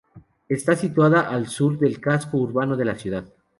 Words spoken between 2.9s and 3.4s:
ciudad.